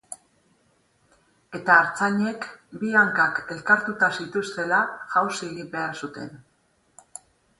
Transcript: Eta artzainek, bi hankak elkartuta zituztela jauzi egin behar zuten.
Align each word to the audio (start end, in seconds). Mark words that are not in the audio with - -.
Eta 1.59 1.73
artzainek, 1.73 2.47
bi 2.83 2.89
hankak 3.03 3.41
elkartuta 3.55 4.09
zituztela 4.23 4.81
jauzi 5.17 5.47
egin 5.51 5.71
behar 5.75 5.95
zuten. 6.07 6.35